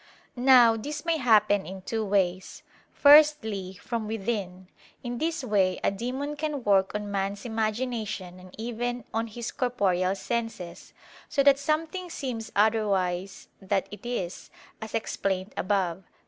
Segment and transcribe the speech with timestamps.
[0.35, 2.63] Now this may happen in two ways.
[2.91, 4.67] Firstly, from within;
[5.03, 10.15] in this way a demon can work on man's imagination and even on his corporeal
[10.15, 10.93] senses,
[11.29, 14.49] so that something seems otherwise that it is,
[14.81, 16.05] as explained above (Q.